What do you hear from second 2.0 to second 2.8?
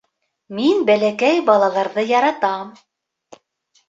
яратам